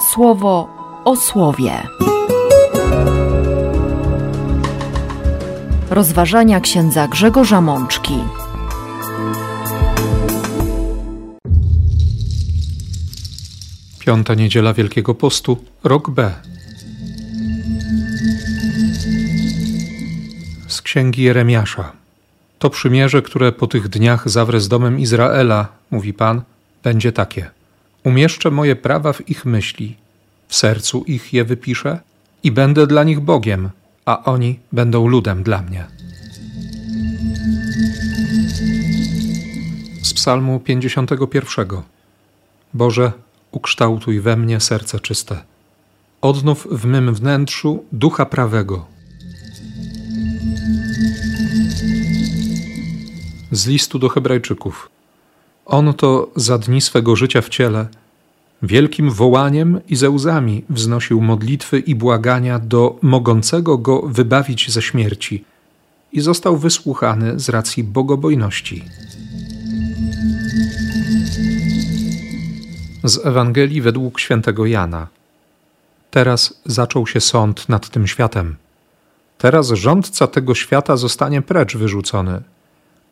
słowo 0.00 0.68
o 1.04 1.16
słowie. 1.16 1.72
Rozważania 5.90 6.60
księdza 6.60 7.08
Grzegorza 7.08 7.60
Mączki. 7.60 8.14
Piąta 13.98 14.34
niedziela 14.34 14.74
Wielkiego 14.74 15.14
Postu, 15.14 15.64
rok 15.84 16.10
B. 16.10 16.32
Z 20.68 20.82
księgi 20.82 21.22
Jeremiasza. 21.22 21.92
To 22.58 22.70
przymierze, 22.70 23.22
które 23.22 23.52
po 23.52 23.66
tych 23.66 23.88
dniach 23.88 24.28
zawrę 24.28 24.60
z 24.60 24.68
domem 24.68 25.00
Izraela, 25.00 25.68
mówi 25.90 26.12
Pan, 26.12 26.42
będzie 26.82 27.12
takie. 27.12 27.57
Umieszczę 28.04 28.50
moje 28.50 28.76
prawa 28.76 29.12
w 29.12 29.30
ich 29.30 29.44
myśli, 29.44 29.96
w 30.48 30.56
sercu 30.56 31.04
ich 31.06 31.32
je 31.32 31.44
wypiszę 31.44 32.00
i 32.42 32.52
będę 32.52 32.86
dla 32.86 33.04
nich 33.04 33.20
Bogiem, 33.20 33.70
a 34.04 34.24
oni 34.24 34.58
będą 34.72 35.06
ludem 35.06 35.42
dla 35.42 35.62
mnie. 35.62 35.86
Z 40.02 40.14
Psalmu 40.14 40.60
51. 40.60 41.66
Boże, 42.74 43.12
ukształtuj 43.50 44.20
we 44.20 44.36
mnie 44.36 44.60
serce 44.60 45.00
czyste. 45.00 45.42
Odnów 46.20 46.66
w 46.70 46.84
mym 46.84 47.14
wnętrzu 47.14 47.84
ducha 47.92 48.26
prawego. 48.26 48.86
Z 53.50 53.66
listu 53.66 53.98
do 53.98 54.08
Hebrajczyków. 54.08 54.90
On 55.68 55.94
to 55.94 56.30
za 56.36 56.58
dni 56.58 56.80
swego 56.80 57.16
życia 57.16 57.40
w 57.40 57.48
ciele 57.48 57.86
wielkim 58.62 59.10
wołaniem 59.10 59.80
i 59.88 59.96
ze 59.96 60.10
łzami 60.10 60.64
wznosił 60.70 61.20
modlitwy 61.20 61.78
i 61.78 61.94
błagania 61.94 62.58
do 62.58 62.98
mogącego 63.02 63.78
go 63.78 64.02
wybawić 64.02 64.70
ze 64.70 64.82
śmierci 64.82 65.44
i 66.12 66.20
został 66.20 66.56
wysłuchany 66.56 67.40
z 67.40 67.48
racji 67.48 67.84
bogobojności. 67.84 68.84
Z 73.04 73.26
Ewangelii 73.26 73.80
według 73.80 74.20
świętego 74.20 74.66
Jana. 74.66 75.06
Teraz 76.10 76.60
zaczął 76.66 77.06
się 77.06 77.20
sąd 77.20 77.68
nad 77.68 77.88
tym 77.88 78.06
światem. 78.06 78.56
Teraz 79.38 79.68
rządca 79.68 80.26
tego 80.26 80.54
świata 80.54 80.96
zostanie 80.96 81.42
precz 81.42 81.76
wyrzucony, 81.76 82.42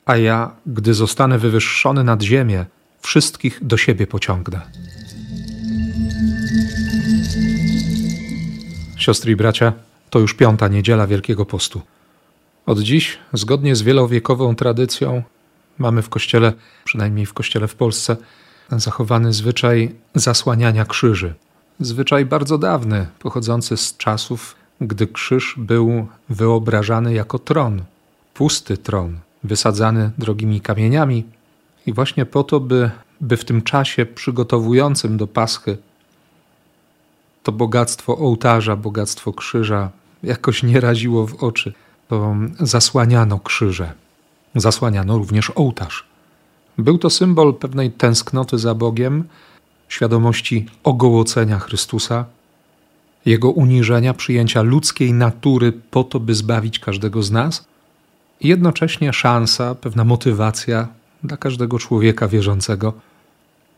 a 0.06 0.16
ja, 0.16 0.50
gdy 0.66 0.94
zostanę 0.94 1.38
wywyższony 1.38 2.04
nad 2.04 2.22
ziemię, 2.22 2.66
wszystkich 3.00 3.66
do 3.66 3.76
siebie 3.76 4.06
pociągnę. 4.06 4.60
Siostry 8.96 9.32
i 9.32 9.36
bracia, 9.36 9.72
to 10.10 10.18
już 10.18 10.34
piąta 10.34 10.68
niedziela 10.68 11.06
Wielkiego 11.06 11.46
Postu. 11.46 11.82
Od 12.66 12.80
dziś, 12.80 13.18
zgodnie 13.32 13.76
z 13.76 13.82
wielowiekową 13.82 14.54
tradycją, 14.54 15.22
mamy 15.78 16.02
w 16.02 16.08
kościele, 16.08 16.52
przynajmniej 16.84 17.26
w 17.26 17.34
kościele 17.34 17.68
w 17.68 17.74
Polsce, 17.74 18.16
zachowany 18.70 19.32
zwyczaj 19.32 19.94
zasłaniania 20.14 20.84
krzyży. 20.84 21.34
Zwyczaj 21.80 22.24
bardzo 22.24 22.58
dawny, 22.58 23.06
pochodzący 23.18 23.76
z 23.76 23.96
czasów, 23.96 24.56
gdy 24.80 25.06
krzyż 25.06 25.54
był 25.56 26.06
wyobrażany 26.28 27.14
jako 27.14 27.38
tron, 27.38 27.82
pusty 28.34 28.76
tron, 28.76 29.18
wysadzany 29.46 30.10
drogimi 30.18 30.60
kamieniami, 30.60 31.24
i 31.86 31.92
właśnie 31.92 32.26
po 32.26 32.44
to, 32.44 32.60
by, 32.60 32.90
by 33.20 33.36
w 33.36 33.44
tym 33.44 33.62
czasie 33.62 34.06
przygotowującym 34.06 35.16
do 35.16 35.26
Paschy 35.26 35.78
to 37.42 37.52
bogactwo 37.52 38.18
ołtarza, 38.18 38.76
bogactwo 38.76 39.32
krzyża 39.32 39.90
jakoś 40.22 40.62
nie 40.62 40.80
raziło 40.80 41.26
w 41.26 41.34
oczy, 41.34 41.72
bo 42.10 42.36
zasłaniano 42.60 43.38
krzyże, 43.38 43.92
zasłaniano 44.54 45.18
również 45.18 45.50
ołtarz. 45.54 46.04
Był 46.78 46.98
to 46.98 47.10
symbol 47.10 47.54
pewnej 47.54 47.90
tęsknoty 47.90 48.58
za 48.58 48.74
Bogiem, 48.74 49.24
świadomości 49.88 50.66
ogołocenia 50.84 51.58
Chrystusa, 51.58 52.24
jego 53.26 53.50
uniżenia, 53.50 54.14
przyjęcia 54.14 54.62
ludzkiej 54.62 55.12
natury 55.12 55.72
po 55.72 56.04
to, 56.04 56.20
by 56.20 56.34
zbawić 56.34 56.78
każdego 56.78 57.22
z 57.22 57.30
nas, 57.30 57.64
i 58.40 58.48
jednocześnie 58.48 59.12
szansa, 59.12 59.74
pewna 59.74 60.04
motywacja 60.04 60.88
dla 61.22 61.36
każdego 61.36 61.78
człowieka 61.78 62.28
wierzącego, 62.28 62.92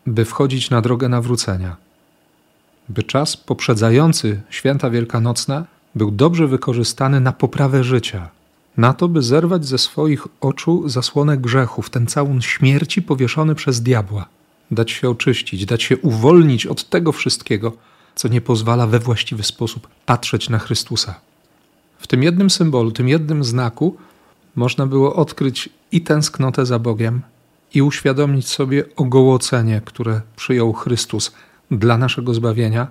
by 0.07 0.25
wchodzić 0.25 0.71
na 0.71 0.81
drogę 0.81 1.09
nawrócenia, 1.09 1.77
by 2.89 3.03
czas 3.03 3.37
poprzedzający 3.37 4.41
święta 4.51 4.91
wielkanocne 4.91 5.65
był 5.95 6.11
dobrze 6.11 6.47
wykorzystany 6.47 7.21
na 7.21 7.33
poprawę 7.33 7.85
życia, 7.85 8.29
na 8.77 8.93
to, 8.93 9.09
by 9.09 9.23
zerwać 9.23 9.67
ze 9.67 9.79
swoich 9.79 10.27
oczu 10.41 10.89
zasłonę 10.89 11.39
grzechów, 11.39 11.91
ten 11.91 12.07
całun 12.07 12.41
śmierci 12.41 13.03
powieszony 13.03 13.55
przez 13.55 13.83
diabła, 13.83 14.27
dać 14.71 14.91
się 14.91 15.11
oczyścić, 15.11 15.67
dać 15.67 15.83
się 15.83 15.97
uwolnić 15.97 16.67
od 16.67 16.89
tego 16.89 17.13
wszystkiego, 17.13 17.73
co 18.15 18.29
nie 18.29 18.41
pozwala 18.41 18.87
we 18.87 18.99
właściwy 18.99 19.43
sposób 19.43 19.89
patrzeć 20.07 20.49
na 20.49 20.59
Chrystusa. 20.59 21.15
W 21.99 22.07
tym 22.07 22.23
jednym 22.23 22.51
symbolu, 22.51 22.91
tym 22.91 23.09
jednym 23.09 23.45
znaku 23.45 23.97
można 24.59 24.87
było 24.87 25.17
odkryć 25.17 25.69
i 25.93 26.01
tęsknotę 26.01 26.67
za 26.67 26.79
Bogiem, 26.79 27.23
i 27.75 27.83
uświadomić 27.83 28.49
sobie 28.49 28.85
ogołocenie, 28.97 29.83
które 29.85 30.21
przyjął 30.37 30.73
Chrystus 30.73 31.33
dla 31.71 31.99
naszego 31.99 32.35
zbawienia, 32.35 32.87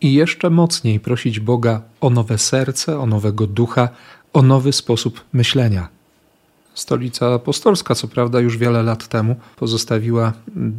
i 0.00 0.14
jeszcze 0.14 0.50
mocniej 0.50 1.00
prosić 1.00 1.40
Boga 1.40 1.80
o 2.00 2.10
nowe 2.10 2.38
serce, 2.38 2.98
o 2.98 3.06
nowego 3.06 3.46
ducha, 3.46 3.88
o 4.32 4.42
nowy 4.42 4.72
sposób 4.72 5.20
myślenia. 5.32 5.88
Stolica 6.74 7.34
Apostolska, 7.34 7.94
co 7.94 8.08
prawda, 8.08 8.40
już 8.40 8.58
wiele 8.58 8.82
lat 8.82 9.08
temu 9.08 9.36
pozostawiła 9.56 10.32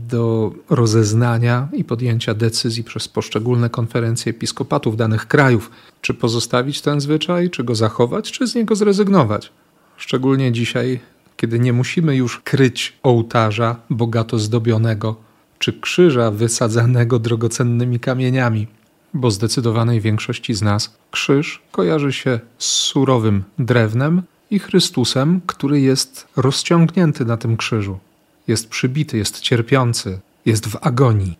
do 0.09 0.51
rozeznania 0.69 1.67
i 1.73 1.83
podjęcia 1.83 2.33
decyzji 2.33 2.83
przez 2.83 3.07
poszczególne 3.07 3.69
konferencje 3.69 4.29
episkopatów 4.29 4.97
danych 4.97 5.27
krajów, 5.27 5.71
czy 6.01 6.13
pozostawić 6.13 6.81
ten 6.81 7.01
zwyczaj, 7.01 7.49
czy 7.49 7.63
go 7.63 7.75
zachować, 7.75 8.31
czy 8.31 8.47
z 8.47 8.55
niego 8.55 8.75
zrezygnować. 8.75 9.51
Szczególnie 9.97 10.51
dzisiaj, 10.51 10.99
kiedy 11.37 11.59
nie 11.59 11.73
musimy 11.73 12.15
już 12.15 12.39
kryć 12.39 12.93
ołtarza 13.03 13.75
bogato 13.89 14.39
zdobionego, 14.39 15.15
czy 15.59 15.73
krzyża 15.73 16.31
wysadzanego 16.31 17.19
drogocennymi 17.19 17.99
kamieniami, 17.99 18.67
bo 19.13 19.31
zdecydowanej 19.31 20.01
większości 20.01 20.53
z 20.53 20.61
nas 20.61 20.97
krzyż 21.11 21.61
kojarzy 21.71 22.13
się 22.13 22.39
z 22.57 22.65
surowym 22.65 23.43
drewnem 23.59 24.21
i 24.51 24.59
Chrystusem, 24.59 25.41
który 25.45 25.81
jest 25.81 26.27
rozciągnięty 26.35 27.25
na 27.25 27.37
tym 27.37 27.57
krzyżu. 27.57 27.99
Jest 28.47 28.69
przybity, 28.69 29.17
jest 29.17 29.39
cierpiący, 29.39 30.19
jest 30.45 30.67
w 30.67 30.77
agonii. 30.81 31.37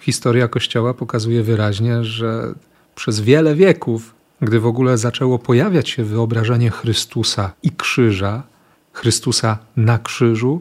Historia 0.00 0.48
Kościoła 0.48 0.94
pokazuje 0.94 1.42
wyraźnie, 1.42 2.04
że 2.04 2.54
przez 2.94 3.20
wiele 3.20 3.54
wieków, 3.54 4.14
gdy 4.44 4.60
w 4.60 4.66
ogóle 4.66 4.98
zaczęło 4.98 5.38
pojawiać 5.38 5.88
się 5.88 6.04
wyobrażenie 6.04 6.70
Chrystusa 6.70 7.52
i 7.62 7.70
krzyża, 7.70 8.42
Chrystusa 8.92 9.58
na 9.76 9.98
krzyżu, 9.98 10.60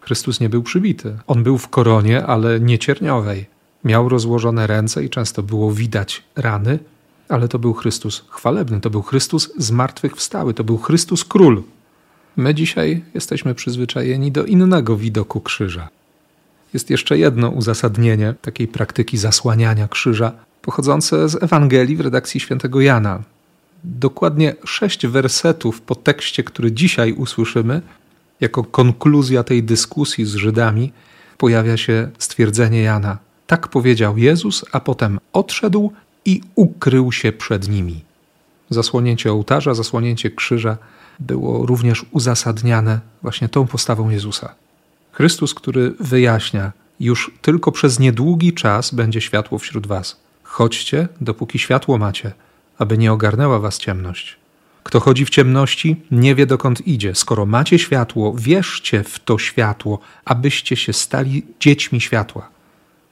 Chrystus 0.00 0.40
nie 0.40 0.48
był 0.48 0.62
przybity. 0.62 1.16
On 1.26 1.42
był 1.42 1.58
w 1.58 1.68
koronie, 1.68 2.26
ale 2.26 2.60
nie 2.60 2.78
cierniowej. 2.78 3.46
Miał 3.84 4.08
rozłożone 4.08 4.66
ręce 4.66 5.04
i 5.04 5.10
często 5.10 5.42
było 5.42 5.72
widać 5.72 6.22
rany, 6.36 6.78
ale 7.28 7.48
to 7.48 7.58
był 7.58 7.74
Chrystus 7.74 8.24
chwalebny, 8.28 8.80
to 8.80 8.90
był 8.90 9.02
Chrystus 9.02 9.52
zmartwychwstały, 9.56 10.54
to 10.54 10.64
był 10.64 10.78
Chrystus 10.78 11.24
król. 11.24 11.62
My 12.36 12.54
dzisiaj 12.54 13.04
jesteśmy 13.14 13.54
przyzwyczajeni 13.54 14.32
do 14.32 14.44
innego 14.44 14.96
widoku 14.96 15.40
krzyża. 15.40 15.88
Jest 16.72 16.90
jeszcze 16.90 17.18
jedno 17.18 17.48
uzasadnienie 17.48 18.34
takiej 18.42 18.68
praktyki 18.68 19.18
zasłaniania 19.18 19.88
krzyża, 19.88 20.32
pochodzące 20.62 21.28
z 21.28 21.42
Ewangelii 21.42 21.96
w 21.96 22.00
redakcji 22.00 22.40
świętego 22.40 22.80
Jana. 22.80 23.22
Dokładnie 23.84 24.54
sześć 24.64 25.06
wersetów 25.06 25.80
po 25.80 25.94
tekście, 25.94 26.44
który 26.44 26.72
dzisiaj 26.72 27.12
usłyszymy, 27.12 27.82
jako 28.40 28.64
konkluzja 28.64 29.44
tej 29.44 29.62
dyskusji 29.62 30.24
z 30.24 30.34
Żydami, 30.34 30.92
pojawia 31.38 31.76
się 31.76 32.08
stwierdzenie 32.18 32.82
Jana. 32.82 33.18
Tak 33.46 33.68
powiedział 33.68 34.18
Jezus, 34.18 34.64
a 34.72 34.80
potem 34.80 35.20
odszedł 35.32 35.92
i 36.24 36.40
ukrył 36.54 37.12
się 37.12 37.32
przed 37.32 37.68
nimi. 37.68 38.00
Zasłonięcie 38.70 39.32
ołtarza, 39.32 39.74
zasłonięcie 39.74 40.30
krzyża 40.30 40.76
było 41.20 41.66
również 41.66 42.06
uzasadniane 42.10 43.00
właśnie 43.22 43.48
tą 43.48 43.66
postawą 43.66 44.10
Jezusa. 44.10 44.54
Chrystus, 45.12 45.54
który 45.54 45.94
wyjaśnia, 46.00 46.72
już 47.00 47.30
tylko 47.42 47.72
przez 47.72 47.98
niedługi 47.98 48.52
czas 48.52 48.94
będzie 48.94 49.20
światło 49.20 49.58
wśród 49.58 49.86
Was. 49.86 50.20
Chodźcie, 50.42 51.08
dopóki 51.20 51.58
światło 51.58 51.98
macie, 51.98 52.32
aby 52.78 52.98
nie 52.98 53.12
ogarnęła 53.12 53.58
Was 53.58 53.78
ciemność. 53.78 54.36
Kto 54.82 55.00
chodzi 55.00 55.24
w 55.24 55.30
ciemności, 55.30 55.96
nie 56.10 56.34
wie 56.34 56.46
dokąd 56.46 56.86
idzie. 56.86 57.14
Skoro 57.14 57.46
macie 57.46 57.78
światło, 57.78 58.34
wierzcie 58.38 59.02
w 59.02 59.18
to 59.18 59.38
światło, 59.38 59.98
abyście 60.24 60.76
się 60.76 60.92
stali 60.92 61.46
dziećmi 61.60 62.00
światła. 62.00 62.48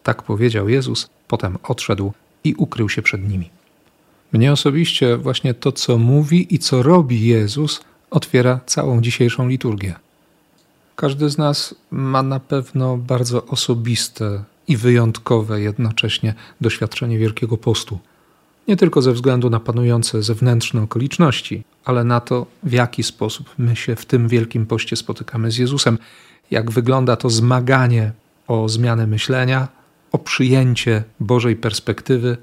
Tak 0.03 0.23
powiedział 0.23 0.69
Jezus 0.69 1.09
Potem 1.31 1.59
odszedł 1.63 2.13
i 2.45 2.55
ukrył 2.55 2.89
się 2.89 3.03
przed 3.03 3.29
nimi. 3.29 3.51
Mnie 4.33 4.53
osobiście 4.53 5.17
właśnie 5.17 5.55
to, 5.55 5.73
co 5.73 5.99
mówi 5.99 6.55
i 6.55 6.59
co 6.59 6.83
robi 6.83 7.27
Jezus, 7.27 7.81
otwiera 8.11 8.61
całą 8.67 9.01
dzisiejszą 9.01 9.49
liturgię. 9.49 9.95
Każdy 10.97 11.31
z 11.31 11.39
nas 11.39 11.75
ma 11.91 12.23
na 12.23 12.41
pewno 12.41 12.97
bardzo 12.97 13.47
osobiste 13.47 14.45
i 14.69 14.77
wyjątkowe 14.77 15.61
jednocześnie 15.61 16.35
doświadczenie 16.61 17.19
Wielkiego 17.19 17.57
Postu. 17.57 17.99
Nie 18.69 18.77
tylko 18.77 19.03
ze 19.03 19.13
względu 19.13 19.51
na 19.51 19.61
panujące 19.61 20.23
zewnętrzne 20.23 20.83
okoliczności, 20.83 21.65
ale 21.85 22.05
na 22.05 22.21
to, 22.21 22.47
w 22.63 22.73
jaki 22.73 23.03
sposób 23.03 23.51
my 23.59 23.77
się 23.77 23.97
w 23.97 24.07
tym 24.07 24.29
Wielkim 24.29 24.67
Poście 24.67 24.97
spotykamy 24.97 25.51
z 25.51 25.59
Jezusem, 25.59 25.99
jak 26.51 26.71
wygląda 26.71 27.17
to 27.17 27.31
zmaganie 27.31 28.13
o 28.49 28.69
zmianę 28.69 29.07
myślenia, 29.07 29.69
o 30.13 30.19
przyjęcie 30.19 31.05
Bożej 31.21 31.57
perspektywy, 31.57 32.37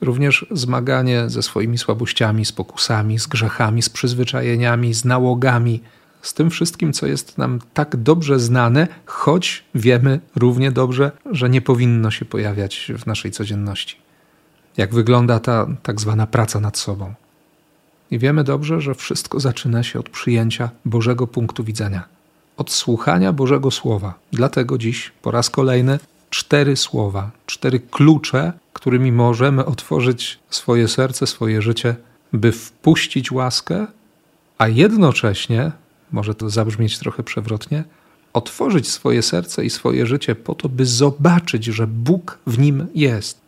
również 0.00 0.46
zmaganie 0.50 1.24
ze 1.26 1.42
swoimi 1.42 1.78
słabościami, 1.78 2.44
z 2.44 2.52
pokusami, 2.52 3.18
z 3.18 3.26
grzechami, 3.26 3.82
z 3.82 3.90
przyzwyczajeniami, 3.90 4.94
z 4.94 5.04
nałogami, 5.04 5.80
z 6.22 6.34
tym 6.34 6.50
wszystkim, 6.50 6.92
co 6.92 7.06
jest 7.06 7.38
nam 7.38 7.58
tak 7.74 7.96
dobrze 7.96 8.38
znane, 8.38 8.88
choć 9.06 9.64
wiemy 9.74 10.20
równie 10.36 10.72
dobrze, 10.72 11.12
że 11.30 11.50
nie 11.50 11.60
powinno 11.60 12.10
się 12.10 12.24
pojawiać 12.24 12.92
w 12.98 13.06
naszej 13.06 13.30
codzienności. 13.30 13.96
Jak 14.76 14.94
wygląda 14.94 15.40
ta 15.40 15.66
tak 15.82 16.00
zwana 16.00 16.26
praca 16.26 16.60
nad 16.60 16.78
sobą. 16.78 17.14
I 18.10 18.18
wiemy 18.18 18.44
dobrze, 18.44 18.80
że 18.80 18.94
wszystko 18.94 19.40
zaczyna 19.40 19.82
się 19.82 19.98
od 19.98 20.08
przyjęcia 20.08 20.70
Bożego 20.84 21.26
punktu 21.26 21.64
widzenia, 21.64 22.04
od 22.56 22.70
słuchania 22.70 23.32
Bożego 23.32 23.70
Słowa. 23.70 24.14
Dlatego 24.32 24.78
dziś 24.78 25.12
po 25.22 25.30
raz 25.30 25.50
kolejny 25.50 25.98
cztery 26.30 26.76
słowa, 26.76 27.30
cztery 27.46 27.80
klucze, 27.80 28.52
którymi 28.72 29.12
możemy 29.12 29.64
otworzyć 29.64 30.38
swoje 30.50 30.88
serce, 30.88 31.26
swoje 31.26 31.62
życie, 31.62 31.96
by 32.32 32.52
wpuścić 32.52 33.32
łaskę, 33.32 33.86
a 34.58 34.68
jednocześnie, 34.68 35.72
może 36.12 36.34
to 36.34 36.50
zabrzmieć 36.50 36.98
trochę 36.98 37.22
przewrotnie, 37.22 37.84
otworzyć 38.32 38.88
swoje 38.88 39.22
serce 39.22 39.64
i 39.64 39.70
swoje 39.70 40.06
życie 40.06 40.34
po 40.34 40.54
to, 40.54 40.68
by 40.68 40.86
zobaczyć, 40.86 41.64
że 41.64 41.86
Bóg 41.86 42.38
w 42.46 42.58
nim 42.58 42.86
jest, 42.94 43.40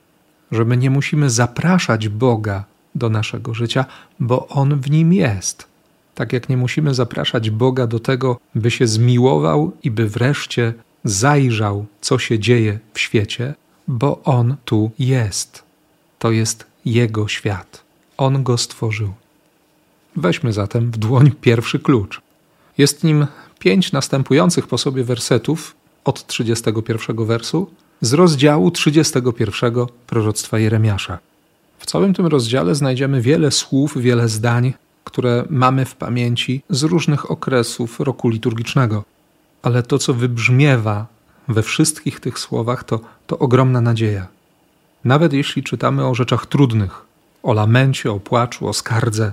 że 0.52 0.64
my 0.64 0.76
nie 0.76 0.90
musimy 0.90 1.30
zapraszać 1.30 2.08
Boga 2.08 2.64
do 2.94 3.08
naszego 3.08 3.54
życia, 3.54 3.84
bo 4.20 4.48
On 4.48 4.80
w 4.80 4.90
nim 4.90 5.12
jest. 5.12 5.66
Tak 6.14 6.32
jak 6.32 6.48
nie 6.48 6.56
musimy 6.56 6.94
zapraszać 6.94 7.50
Boga 7.50 7.86
do 7.86 8.00
tego, 8.00 8.40
by 8.54 8.70
się 8.70 8.86
zmiłował 8.86 9.72
i 9.82 9.90
by 9.90 10.08
wreszcie 10.08 10.74
zajrzał, 11.04 11.86
co 12.00 12.18
się 12.18 12.38
dzieje 12.38 12.78
w 12.94 13.00
świecie, 13.00 13.54
bo 13.88 14.22
On 14.22 14.56
tu 14.64 14.90
jest. 14.98 15.62
To 16.18 16.30
jest 16.30 16.66
Jego 16.84 17.28
świat. 17.28 17.84
On 18.16 18.42
go 18.42 18.58
stworzył. 18.58 19.12
Weźmy 20.16 20.52
zatem 20.52 20.90
w 20.90 20.96
dłoń 20.96 21.30
pierwszy 21.40 21.78
klucz. 21.78 22.20
Jest 22.78 23.04
nim 23.04 23.26
pięć 23.58 23.92
następujących 23.92 24.66
po 24.66 24.78
sobie 24.78 25.04
wersetów 25.04 25.74
od 26.04 26.26
31 26.26 27.26
wersu 27.26 27.70
z 28.00 28.12
rozdziału 28.12 28.70
31 28.70 29.74
proroctwa 30.06 30.58
Jeremiasza. 30.58 31.19
W 31.78 31.86
całym 31.86 32.14
tym 32.14 32.26
rozdziale 32.26 32.74
znajdziemy 32.74 33.20
wiele 33.20 33.50
słów, 33.50 33.98
wiele 33.98 34.28
zdań, 34.28 34.72
które 35.04 35.44
mamy 35.50 35.84
w 35.84 35.94
pamięci 35.94 36.62
z 36.70 36.82
różnych 36.82 37.30
okresów 37.30 38.00
roku 38.00 38.28
liturgicznego. 38.28 39.04
Ale 39.62 39.82
to, 39.82 39.98
co 39.98 40.14
wybrzmiewa 40.14 41.06
we 41.48 41.62
wszystkich 41.62 42.20
tych 42.20 42.38
słowach, 42.38 42.84
to, 42.84 43.00
to 43.26 43.38
ogromna 43.38 43.80
nadzieja. 43.80 44.26
Nawet 45.04 45.32
jeśli 45.32 45.62
czytamy 45.62 46.06
o 46.06 46.14
rzeczach 46.14 46.46
trudnych, 46.46 47.04
o 47.42 47.52
lamencie, 47.52 48.12
o 48.12 48.20
płaczu, 48.20 48.69
o 48.69 48.72
skardze, 48.72 49.32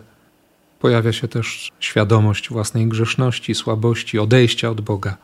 pojawia 0.79 1.13
się 1.13 1.27
też 1.27 1.71
świadomość 1.79 2.49
własnej 2.49 2.87
grzeszności, 2.87 3.55
słabości, 3.55 4.19
odejścia 4.19 4.69
od 4.69 4.81
Boga. 4.81 5.17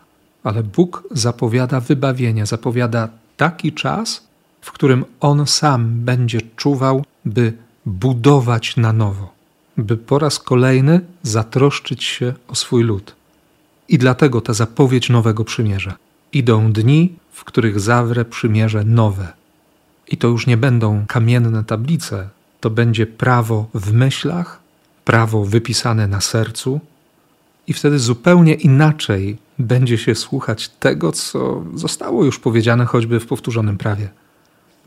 Ale 0.43 0.63
Bóg 0.63 1.03
zapowiada 1.11 1.79
wybawienie, 1.79 2.45
zapowiada 2.45 3.09
taki 3.37 3.73
czas, 3.73 4.27
w 4.61 4.71
którym 4.71 5.05
On 5.19 5.47
sam 5.47 5.89
będzie 5.91 6.39
czuwał, 6.55 7.05
by 7.25 7.53
budować 7.85 8.77
na 8.77 8.93
nowo, 8.93 9.33
by 9.77 9.97
po 9.97 10.19
raz 10.19 10.39
kolejny 10.39 11.01
zatroszczyć 11.23 12.03
się 12.03 12.33
o 12.47 12.55
swój 12.55 12.83
lud. 12.83 13.15
I 13.89 13.97
dlatego 13.97 14.41
ta 14.41 14.53
zapowiedź 14.53 15.09
nowego 15.09 15.43
przymierza. 15.45 15.97
Idą 16.33 16.71
dni, 16.71 17.13
w 17.31 17.43
których 17.43 17.79
zawrę 17.79 18.25
przymierze 18.25 18.83
nowe. 18.83 19.33
I 20.07 20.17
to 20.17 20.27
już 20.27 20.47
nie 20.47 20.57
będą 20.57 21.05
kamienne 21.07 21.63
tablice, 21.63 22.29
to 22.61 22.69
będzie 22.69 23.05
prawo 23.07 23.69
w 23.73 23.93
myślach, 23.93 24.64
prawo 25.05 25.45
wypisane 25.45 26.07
na 26.07 26.21
sercu, 26.21 26.79
i 27.67 27.73
wtedy 27.73 27.99
zupełnie 27.99 28.53
inaczej 28.53 29.37
będzie 29.59 29.97
się 29.97 30.15
słuchać 30.15 30.69
tego, 30.69 31.11
co 31.11 31.63
zostało 31.75 32.25
już 32.25 32.39
powiedziane 32.39 32.85
choćby 32.85 33.19
w 33.19 33.25
powtórzonym 33.25 33.77
prawie. 33.77 34.09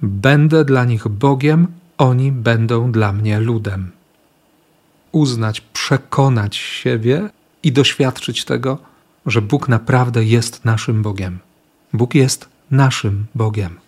Będę 0.02 0.64
dla 0.64 0.84
nich 0.84 1.08
Bogiem, 1.08 1.66
oni 1.98 2.32
będą 2.32 2.92
dla 2.92 3.12
mnie 3.12 3.40
ludem. 3.40 3.90
Uznać, 5.12 5.60
przekonać 5.60 6.56
siebie 6.56 7.30
i 7.62 7.72
doświadczyć 7.72 8.44
tego, 8.44 8.78
że 9.26 9.42
Bóg 9.42 9.68
naprawdę 9.68 10.24
jest 10.24 10.64
naszym 10.64 11.02
Bogiem. 11.02 11.38
Bóg 11.92 12.14
jest 12.14 12.48
naszym 12.70 13.26
Bogiem. 13.34 13.78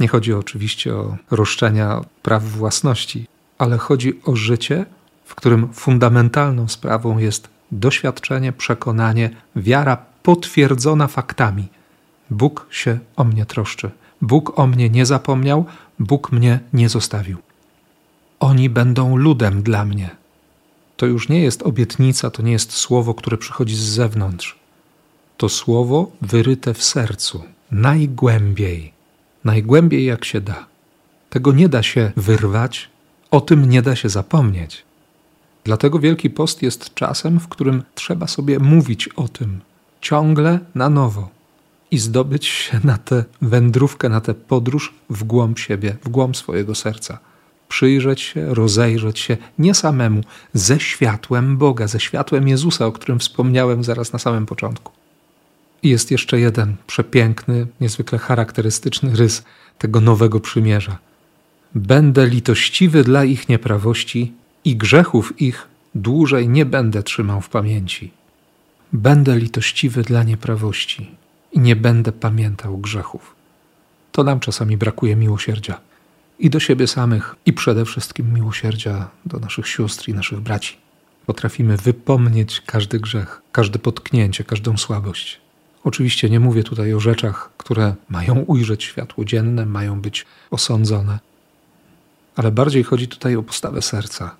Nie 0.00 0.08
chodzi 0.08 0.32
oczywiście 0.32 0.94
o 0.94 1.16
roszczenia 1.30 2.00
praw 2.22 2.44
własności, 2.44 3.26
ale 3.58 3.78
chodzi 3.78 4.20
o 4.24 4.36
życie, 4.36 4.86
w 5.30 5.34
którym 5.34 5.72
fundamentalną 5.72 6.68
sprawą 6.68 7.18
jest 7.18 7.48
doświadczenie, 7.72 8.52
przekonanie, 8.52 9.30
wiara 9.56 9.96
potwierdzona 10.22 11.06
faktami. 11.06 11.68
Bóg 12.30 12.66
się 12.70 12.98
o 13.16 13.24
mnie 13.24 13.46
troszczy. 13.46 13.90
Bóg 14.22 14.58
o 14.58 14.66
mnie 14.66 14.90
nie 14.90 15.06
zapomniał, 15.06 15.64
Bóg 15.98 16.32
mnie 16.32 16.60
nie 16.72 16.88
zostawił. 16.88 17.38
Oni 18.40 18.70
będą 18.70 19.16
ludem 19.16 19.62
dla 19.62 19.84
mnie. 19.84 20.10
To 20.96 21.06
już 21.06 21.28
nie 21.28 21.40
jest 21.40 21.62
obietnica, 21.62 22.30
to 22.30 22.42
nie 22.42 22.52
jest 22.52 22.72
słowo, 22.72 23.14
które 23.14 23.36
przychodzi 23.36 23.76
z 23.76 23.80
zewnątrz. 23.80 24.58
To 25.36 25.48
słowo 25.48 26.10
wyryte 26.22 26.74
w 26.74 26.82
sercu, 26.82 27.44
najgłębiej, 27.70 28.92
najgłębiej 29.44 30.04
jak 30.04 30.24
się 30.24 30.40
da. 30.40 30.66
Tego 31.30 31.52
nie 31.52 31.68
da 31.68 31.82
się 31.82 32.12
wyrwać, 32.16 32.88
o 33.30 33.40
tym 33.40 33.70
nie 33.70 33.82
da 33.82 33.96
się 33.96 34.08
zapomnieć. 34.08 34.89
Dlatego 35.64 35.98
Wielki 35.98 36.30
Post 36.30 36.62
jest 36.62 36.94
czasem, 36.94 37.40
w 37.40 37.48
którym 37.48 37.82
trzeba 37.94 38.26
sobie 38.26 38.58
mówić 38.58 39.08
o 39.08 39.28
tym 39.28 39.60
ciągle 40.00 40.58
na 40.74 40.90
nowo 40.90 41.28
i 41.90 41.98
zdobyć 41.98 42.46
się 42.46 42.80
na 42.84 42.98
tę 42.98 43.24
wędrówkę, 43.42 44.08
na 44.08 44.20
tę 44.20 44.34
podróż 44.34 44.94
w 45.10 45.24
głąb 45.24 45.58
siebie, 45.58 45.96
w 46.04 46.08
głąb 46.08 46.36
swojego 46.36 46.74
serca. 46.74 47.18
Przyjrzeć 47.68 48.20
się, 48.20 48.54
rozejrzeć 48.54 49.18
się 49.18 49.36
nie 49.58 49.74
samemu, 49.74 50.20
ze 50.54 50.80
światłem 50.80 51.56
Boga, 51.56 51.86
ze 51.86 52.00
światłem 52.00 52.48
Jezusa, 52.48 52.86
o 52.86 52.92
którym 52.92 53.18
wspomniałem 53.18 53.84
zaraz 53.84 54.12
na 54.12 54.18
samym 54.18 54.46
początku. 54.46 54.92
I 55.82 55.88
jest 55.88 56.10
jeszcze 56.10 56.40
jeden 56.40 56.76
przepiękny, 56.86 57.66
niezwykle 57.80 58.18
charakterystyczny 58.18 59.16
rys 59.16 59.42
tego 59.78 60.00
nowego 60.00 60.40
przymierza. 60.40 60.98
Będę 61.74 62.26
litościwy 62.26 63.04
dla 63.04 63.24
ich 63.24 63.48
nieprawości 63.48 64.32
i 64.64 64.76
grzechów 64.76 65.40
ich 65.40 65.68
dłużej 65.94 66.48
nie 66.48 66.66
będę 66.66 67.02
trzymał 67.02 67.40
w 67.40 67.48
pamięci. 67.48 68.10
Będę 68.92 69.38
litościwy 69.38 70.02
dla 70.02 70.22
nieprawości 70.22 71.10
i 71.52 71.60
nie 71.60 71.76
będę 71.76 72.12
pamiętał 72.12 72.78
grzechów. 72.78 73.34
To 74.12 74.24
nam 74.24 74.40
czasami 74.40 74.76
brakuje 74.76 75.16
miłosierdzia 75.16 75.80
i 76.38 76.50
do 76.50 76.60
siebie 76.60 76.86
samych, 76.86 77.36
i 77.46 77.52
przede 77.52 77.84
wszystkim 77.84 78.34
miłosierdzia 78.34 79.10
do 79.26 79.38
naszych 79.38 79.68
sióstr 79.68 80.08
i 80.08 80.14
naszych 80.14 80.40
braci. 80.40 80.76
Potrafimy 81.26 81.76
wypomnieć 81.76 82.62
każdy 82.66 83.00
grzech, 83.00 83.42
każde 83.52 83.78
potknięcie, 83.78 84.44
każdą 84.44 84.76
słabość. 84.76 85.40
Oczywiście 85.84 86.30
nie 86.30 86.40
mówię 86.40 86.64
tutaj 86.64 86.94
o 86.94 87.00
rzeczach, 87.00 87.50
które 87.56 87.94
mają 88.08 88.34
ujrzeć 88.34 88.84
światło 88.84 89.24
dzienne, 89.24 89.66
mają 89.66 90.00
być 90.00 90.26
osądzone, 90.50 91.18
ale 92.36 92.50
bardziej 92.50 92.84
chodzi 92.84 93.08
tutaj 93.08 93.36
o 93.36 93.42
postawę 93.42 93.82
serca, 93.82 94.36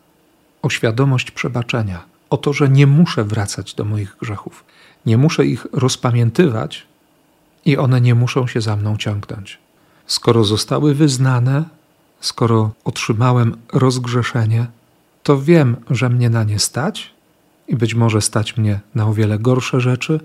o 0.62 0.70
świadomość 0.70 1.30
przebaczenia, 1.30 2.04
o 2.30 2.36
to, 2.36 2.52
że 2.52 2.68
nie 2.68 2.86
muszę 2.86 3.24
wracać 3.24 3.74
do 3.74 3.84
moich 3.84 4.16
grzechów, 4.20 4.64
nie 5.06 5.18
muszę 5.18 5.46
ich 5.46 5.66
rozpamiętywać 5.72 6.86
i 7.64 7.76
one 7.76 8.00
nie 8.00 8.14
muszą 8.14 8.46
się 8.46 8.60
za 8.60 8.76
mną 8.76 8.96
ciągnąć. 8.96 9.58
Skoro 10.06 10.44
zostały 10.44 10.94
wyznane, 10.94 11.64
skoro 12.20 12.70
otrzymałem 12.84 13.56
rozgrzeszenie, 13.72 14.66
to 15.22 15.42
wiem, 15.42 15.76
że 15.90 16.08
mnie 16.08 16.30
na 16.30 16.44
nie 16.44 16.58
stać 16.58 17.10
i 17.68 17.76
być 17.76 17.94
może 17.94 18.20
stać 18.20 18.56
mnie 18.56 18.80
na 18.94 19.06
o 19.06 19.14
wiele 19.14 19.38
gorsze 19.38 19.80
rzeczy, 19.80 20.20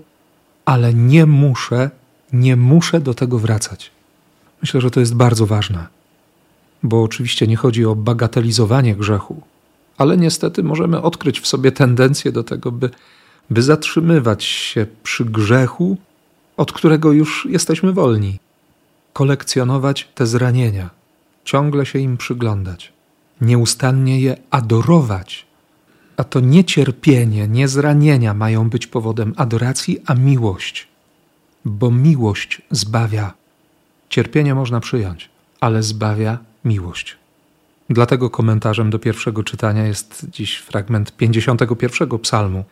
ale 0.64 0.94
nie 0.94 1.26
muszę, 1.26 1.90
nie 2.32 2.56
muszę 2.56 3.00
do 3.00 3.14
tego 3.14 3.38
wracać. 3.38 3.90
Myślę, 4.62 4.80
że 4.80 4.90
to 4.90 5.00
jest 5.00 5.14
bardzo 5.14 5.46
ważne, 5.46 5.86
bo 6.82 7.02
oczywiście 7.02 7.46
nie 7.46 7.56
chodzi 7.56 7.84
o 7.84 7.94
bagatelizowanie 7.94 8.96
grzechu, 8.96 9.42
ale 9.98 10.16
niestety 10.16 10.62
możemy 10.62 11.02
odkryć 11.02 11.40
w 11.40 11.46
sobie 11.46 11.72
tendencję 11.72 12.32
do 12.32 12.44
tego, 12.44 12.72
by, 12.72 12.90
by 13.50 13.62
zatrzymywać 13.62 14.44
się 14.44 14.86
przy 15.02 15.24
grzechu, 15.24 15.96
od 16.56 16.72
którego 16.72 17.12
już 17.12 17.48
jesteśmy 17.50 17.92
wolni, 17.92 18.38
kolekcjonować 19.12 20.08
te 20.14 20.26
zranienia, 20.26 20.90
ciągle 21.44 21.86
się 21.86 21.98
im 21.98 22.16
przyglądać, 22.16 22.92
nieustannie 23.40 24.20
je 24.20 24.36
adorować. 24.50 25.46
A 26.16 26.24
to 26.24 26.40
nie 26.40 26.64
cierpienie, 26.64 27.48
nie 27.48 27.68
zranienia 27.68 28.34
mają 28.34 28.70
być 28.70 28.86
powodem 28.86 29.34
adoracji, 29.36 29.98
a 30.06 30.14
miłość, 30.14 30.88
bo 31.64 31.90
miłość 31.90 32.62
zbawia. 32.70 33.34
Cierpienie 34.08 34.54
można 34.54 34.80
przyjąć, 34.80 35.30
ale 35.60 35.82
zbawia 35.82 36.38
miłość. 36.64 37.16
Dlatego 37.90 38.30
komentarzem 38.30 38.90
do 38.90 38.98
pierwszego 38.98 39.44
czytania 39.44 39.86
jest 39.86 40.26
dziś 40.30 40.56
fragment 40.56 41.16
51 41.16 42.18
psalmu, 42.18 42.64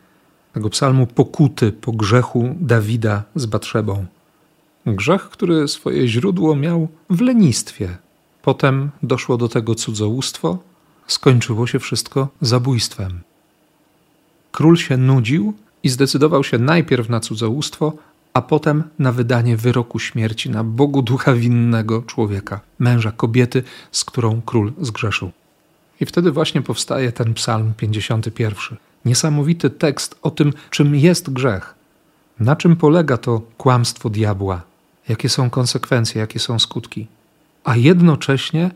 tego 0.53 0.71
psalmu 0.71 1.07
pokuty 1.07 1.73
po 1.73 1.93
grzechu 1.93 2.55
Dawida 2.61 3.23
z 3.35 3.47
Batrzebą. 3.47 4.07
Grzech, 4.87 5.23
który 5.23 5.69
swoje 5.69 6.09
źródło 6.09 6.57
miał 6.57 6.89
w 7.11 7.21
lenistwie. 7.21 7.97
Potem 8.43 8.91
doszło 9.03 9.37
do 9.37 9.49
tego 9.49 9.75
cudzołóstwo, 9.75 10.59
skończyło 11.07 11.67
się 11.67 11.79
wszystko 11.79 12.29
zabójstwem. 12.41 13.21
Król 14.53 14.77
się 14.77 14.97
nudził 14.97 15.55
i 15.83 15.89
zdecydował 15.89 16.45
się 16.45 16.59
najpierw 16.59 17.09
na 17.09 17.21
cudzołóstwo, 17.21 17.93
a 18.35 18.43
potem 18.43 18.85
na 18.99 19.13
wydanie 19.13 19.57
wyroku 19.57 19.99
śmierci 19.99 20.51
na 20.51 20.65
Bogu 20.65 21.03
ducha 21.03 21.35
winnego 21.35 22.03
człowieka, 22.03 22.61
męża 22.79 23.13
kobiety, 23.13 23.63
z 23.93 24.05
którą 24.05 24.43
król 24.43 24.73
zgrzeszył. 24.81 25.31
I 26.01 26.07
wtedy 26.07 26.33
właśnie 26.33 26.63
powstaje 26.63 27.13
ten 27.13 27.35
psalm 27.35 27.75
51. 27.77 28.79
Niesamowity 29.05 29.71
tekst 29.71 30.19
o 30.23 30.31
tym, 30.31 30.53
czym 30.71 30.95
jest 30.95 31.33
grzech, 31.33 31.75
na 32.41 32.57
czym 32.57 32.77
polega 32.77 33.17
to 33.17 33.43
kłamstwo 33.59 34.11
diabła, 34.11 34.63
jakie 35.09 35.29
są 35.29 35.51
konsekwencje, 35.51 36.21
jakie 36.21 36.39
są 36.39 36.59
skutki. 36.59 37.07
A 37.65 37.77
jednocześnie 37.77 38.71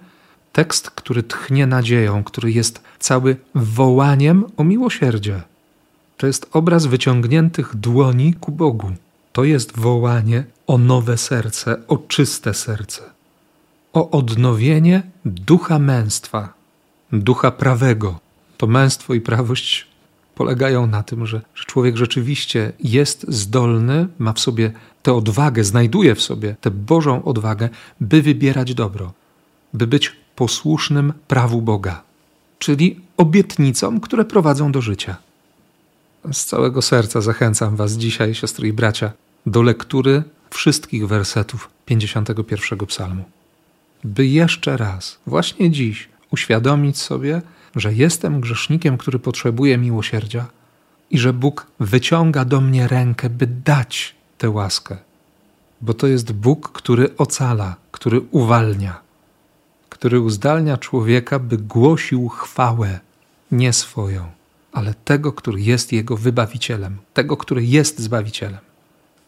tekst, 0.52 0.90
który 0.90 1.22
tchnie 1.22 1.66
nadzieją, 1.66 2.24
który 2.24 2.52
jest 2.52 2.82
cały 2.98 3.36
wołaniem 3.54 4.44
o 4.56 4.64
miłosierdzie. 4.64 5.42
To 6.16 6.26
jest 6.26 6.50
obraz 6.52 6.86
wyciągniętych 6.86 7.76
dłoni 7.76 8.34
ku 8.34 8.52
Bogu. 8.52 8.92
To 9.32 9.44
jest 9.44 9.78
wołanie 9.78 10.44
o 10.66 10.78
nowe 10.78 11.18
serce, 11.18 11.86
o 11.88 11.96
czyste 11.96 12.54
serce, 12.54 13.02
o 13.92 14.10
odnowienie 14.10 15.02
ducha 15.24 15.78
męstwa, 15.78 16.52
ducha 17.12 17.50
prawego. 17.50 18.20
To 18.56 18.66
męstwo 18.66 19.14
i 19.14 19.20
prawość 19.20 19.86
polegają 20.34 20.86
na 20.86 21.02
tym, 21.02 21.26
że, 21.26 21.40
że 21.54 21.64
człowiek 21.64 21.96
rzeczywiście 21.96 22.72
jest 22.80 23.26
zdolny, 23.28 24.08
ma 24.18 24.32
w 24.32 24.40
sobie 24.40 24.72
tę 25.02 25.14
odwagę, 25.14 25.64
znajduje 25.64 26.14
w 26.14 26.22
sobie 26.22 26.56
tę 26.60 26.70
Bożą 26.70 27.24
odwagę, 27.24 27.68
by 28.00 28.22
wybierać 28.22 28.74
dobro, 28.74 29.12
by 29.74 29.86
być 29.86 30.16
posłusznym 30.36 31.12
prawu 31.28 31.62
Boga, 31.62 32.02
czyli 32.58 33.00
obietnicom, 33.16 34.00
które 34.00 34.24
prowadzą 34.24 34.72
do 34.72 34.80
życia. 34.80 35.16
Z 36.32 36.44
całego 36.44 36.82
serca 36.82 37.20
zachęcam 37.20 37.76
Was 37.76 37.92
dzisiaj, 37.92 38.34
siostry 38.34 38.68
i 38.68 38.72
bracia, 38.72 39.12
do 39.46 39.62
lektury 39.62 40.22
wszystkich 40.50 41.08
wersetów 41.08 41.70
51 41.86 42.86
Psalmu, 42.86 43.24
by 44.04 44.26
jeszcze 44.26 44.76
raz, 44.76 45.18
właśnie 45.26 45.70
dziś, 45.70 46.08
uświadomić 46.30 46.98
sobie, 46.98 47.42
że 47.76 47.94
jestem 47.94 48.40
grzesznikiem, 48.40 48.98
który 48.98 49.18
potrzebuje 49.18 49.78
miłosierdzia 49.78 50.46
i 51.10 51.18
że 51.18 51.32
Bóg 51.32 51.66
wyciąga 51.80 52.44
do 52.44 52.60
mnie 52.60 52.88
rękę, 52.88 53.30
by 53.30 53.46
dać 53.46 54.14
tę 54.38 54.50
łaskę. 54.50 54.96
Bo 55.80 55.94
to 55.94 56.06
jest 56.06 56.32
Bóg, 56.32 56.72
który 56.72 57.16
ocala, 57.16 57.76
który 57.92 58.20
uwalnia, 58.30 59.00
który 59.88 60.20
uzdalnia 60.20 60.76
człowieka, 60.76 61.38
by 61.38 61.58
głosił 61.58 62.28
chwałę, 62.28 63.00
nie 63.50 63.72
swoją, 63.72 64.37
ale 64.72 64.94
tego, 65.04 65.32
który 65.32 65.60
jest 65.60 65.92
jego 65.92 66.16
wybawicielem, 66.16 66.96
tego, 67.14 67.36
który 67.36 67.64
jest 67.64 67.98
zbawicielem. 67.98 68.58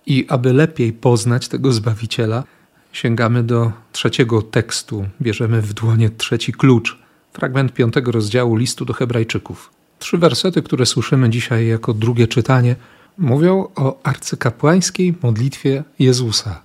I 0.06 0.26
aby 0.28 0.52
lepiej 0.52 0.92
poznać 0.92 1.48
tego 1.48 1.72
zbawiciela, 1.72 2.44
sięgamy 2.92 3.42
do 3.42 3.72
trzeciego 3.92 4.42
tekstu, 4.42 5.06
bierzemy 5.22 5.62
w 5.62 5.72
dłonie 5.72 6.10
trzeci 6.10 6.52
klucz 6.52 6.98
fragment 7.32 7.72
piątego 7.72 8.12
rozdziału 8.12 8.56
listu 8.56 8.84
do 8.84 8.92
Hebrajczyków. 8.92 9.70
Trzy 9.98 10.18
wersety, 10.18 10.62
które 10.62 10.86
słyszymy 10.86 11.30
dzisiaj 11.30 11.66
jako 11.66 11.94
drugie 11.94 12.28
czytanie, 12.28 12.76
mówią 13.18 13.68
o 13.76 14.00
arcykapłańskiej 14.02 15.14
modlitwie 15.22 15.84
Jezusa. 15.98 16.62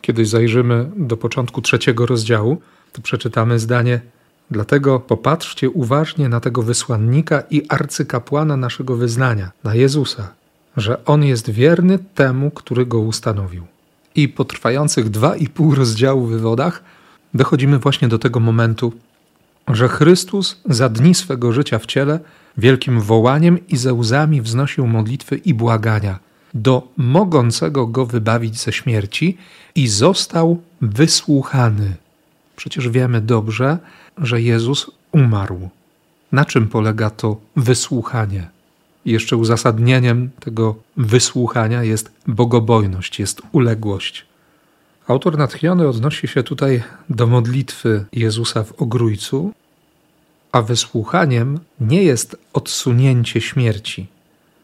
Kiedy 0.00 0.26
zajrzymy 0.26 0.90
do 0.96 1.16
początku 1.16 1.62
trzeciego 1.62 2.06
rozdziału, 2.06 2.60
to 2.92 3.02
przeczytamy 3.02 3.58
zdanie: 3.58 4.00
Dlatego 4.50 5.00
popatrzcie 5.00 5.70
uważnie 5.70 6.28
na 6.28 6.40
tego 6.40 6.62
wysłannika 6.62 7.42
i 7.50 7.62
arcykapłana 7.68 8.56
naszego 8.56 8.96
wyznania, 8.96 9.50
na 9.64 9.74
Jezusa, 9.74 10.32
że 10.76 11.04
on 11.04 11.24
jest 11.24 11.50
wierny 11.50 11.98
temu, 12.14 12.50
który 12.50 12.86
go 12.86 12.98
ustanowił. 12.98 13.66
I 14.14 14.28
po 14.28 14.44
trwających 14.44 15.10
dwa 15.10 15.36
i 15.36 15.48
pół 15.48 15.74
rozdziału 15.74 16.26
wywodach 16.26 16.82
dochodzimy 17.34 17.78
właśnie 17.78 18.08
do 18.08 18.18
tego 18.18 18.40
momentu, 18.40 18.92
że 19.68 19.88
Chrystus 19.88 20.60
za 20.64 20.88
dni 20.88 21.14
swego 21.14 21.52
życia 21.52 21.78
w 21.78 21.86
ciele 21.86 22.20
wielkim 22.58 23.00
wołaniem 23.00 23.68
i 23.68 23.76
ze 23.76 23.94
łzami 23.94 24.42
wznosił 24.42 24.86
modlitwy 24.86 25.36
i 25.36 25.54
błagania 25.54 26.18
do 26.54 26.88
mogącego 26.96 27.86
go 27.86 28.06
wybawić 28.06 28.60
ze 28.60 28.72
śmierci 28.72 29.38
i 29.74 29.88
został 29.88 30.62
wysłuchany. 30.80 31.96
Przecież 32.56 32.88
wiemy 32.88 33.20
dobrze, 33.20 33.78
że 34.18 34.42
Jezus 34.42 34.90
umarł. 35.12 35.68
Na 36.32 36.44
czym 36.44 36.68
polega 36.68 37.10
to 37.10 37.36
wysłuchanie? 37.56 38.48
Jeszcze 39.04 39.36
uzasadnieniem 39.36 40.30
tego 40.40 40.76
wysłuchania 40.96 41.82
jest 41.82 42.12
bogobojność, 42.26 43.18
jest 43.18 43.42
uległość. 43.52 44.26
Autor 45.08 45.38
natchniony 45.38 45.88
odnosi 45.88 46.28
się 46.28 46.42
tutaj 46.42 46.82
do 47.10 47.26
modlitwy 47.26 48.04
Jezusa 48.12 48.64
w 48.64 48.72
Ogrójcu, 48.72 49.52
a 50.52 50.62
wysłuchaniem 50.62 51.60
nie 51.80 52.02
jest 52.02 52.36
odsunięcie 52.52 53.40
śmierci. 53.40 54.06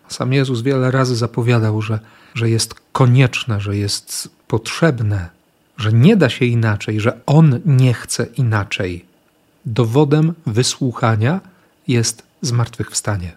Sam 0.08 0.32
Jezus 0.32 0.62
wiele 0.62 0.90
razy 0.90 1.16
zapowiadał, 1.16 1.82
że, 1.82 1.98
że 2.34 2.50
jest 2.50 2.74
konieczne, 2.92 3.60
że 3.60 3.76
jest 3.76 4.28
potrzebne, 4.48 5.28
że 5.76 5.92
nie 5.92 6.16
da 6.16 6.28
się 6.28 6.44
inaczej, 6.44 7.00
że 7.00 7.20
On 7.26 7.60
nie 7.66 7.94
chce 7.94 8.26
inaczej. 8.36 9.04
Dowodem 9.66 10.34
wysłuchania 10.46 11.40
jest 11.88 12.22
zmartwychwstanie. 12.42 13.32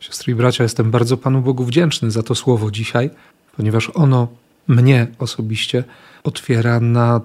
Siostry 0.00 0.32
i 0.32 0.36
bracia, 0.36 0.62
jestem 0.62 0.90
bardzo 0.90 1.16
Panu 1.16 1.40
Bogu 1.40 1.64
wdzięczny 1.64 2.10
za 2.10 2.22
to 2.22 2.34
słowo 2.34 2.70
dzisiaj, 2.70 3.10
ponieważ 3.56 3.90
ono 3.94 4.28
mnie 4.68 5.06
osobiście 5.18 5.84
otwiera 6.24 6.80
na 6.80 7.20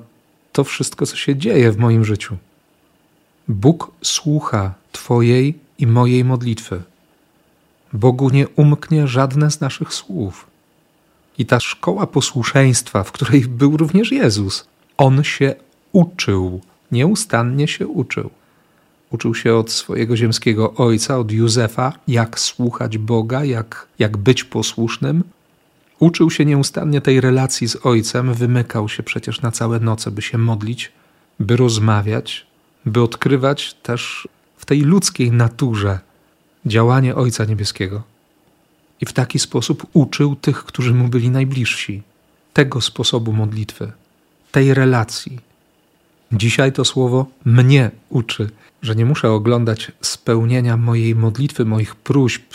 to 0.52 0.64
wszystko, 0.64 1.06
co 1.06 1.16
się 1.16 1.36
dzieje 1.36 1.72
w 1.72 1.78
moim 1.78 2.06
życiu. 2.06 2.38
Bóg 3.48 3.92
słucha 4.02 4.74
Twojej 4.92 5.60
i 5.80 5.88
mojej 5.88 6.24
modlitwy. 6.26 6.82
Bogu 7.94 8.30
nie 8.30 8.48
umknie 8.48 9.08
żadne 9.08 9.52
z 9.52 9.62
naszych 9.62 9.94
słów. 9.94 10.48
I 11.38 11.46
ta 11.46 11.60
szkoła 11.60 12.08
posłuszeństwa, 12.08 13.04
w 13.04 13.12
której 13.12 13.42
był 13.42 13.78
również 13.78 14.12
Jezus, 14.12 14.68
on 14.98 15.24
się 15.24 15.56
uczył, 15.92 16.62
nieustannie 16.94 17.68
się 17.68 17.88
uczył. 17.88 18.30
Uczył 19.10 19.36
się 19.36 19.56
od 19.56 19.72
swojego 19.72 20.18
ziemskiego 20.18 20.74
ojca, 20.74 21.18
od 21.18 21.32
Józefa, 21.32 21.94
jak 22.08 22.40
słuchać 22.40 22.98
Boga, 22.98 23.44
jak, 23.44 23.88
jak 24.00 24.18
być 24.18 24.44
posłusznym, 24.44 25.24
Uczył 26.04 26.32
się 26.32 26.46
nieustannie 26.46 27.02
tej 27.02 27.22
relacji 27.22 27.68
z 27.68 27.86
ojcem, 27.86 28.34
wymykał 28.34 28.90
się 28.90 29.04
przecież 29.04 29.42
na 29.42 29.52
całe 29.52 29.80
noce, 29.80 30.12
by 30.12 30.22
się 30.22 30.38
modlić, 30.38 30.92
by 31.40 31.56
rozmawiać, 31.56 32.46
by 32.86 33.02
odkrywać 33.02 33.74
też 33.74 34.28
w 34.58 34.66
tej 34.66 34.82
ludzkiej 34.82 35.32
naturze 35.32 36.00
działanie 36.66 37.16
Ojca 37.16 37.46
Niebieskiego. 37.46 38.04
I 39.02 39.06
w 39.06 39.14
taki 39.14 39.40
sposób 39.40 39.88
uczył 39.94 40.36
tych, 40.36 40.64
którzy 40.64 40.94
mu 40.94 41.08
byli 41.08 41.30
najbliżsi, 41.30 42.04
tego 42.54 42.82
sposobu 42.82 43.34
modlitwy, 43.34 43.92
tej 44.52 44.74
relacji. 44.74 45.40
Dzisiaj 46.34 46.72
to 46.72 46.86
słowo 46.86 47.26
mnie 47.46 47.92
uczy, 48.10 48.50
że 48.82 48.96
nie 48.96 49.06
muszę 49.06 49.32
oglądać 49.32 49.92
spełnienia 50.02 50.78
mojej 50.78 51.16
modlitwy, 51.16 51.66
moich 51.66 51.96
próśb 51.96 52.54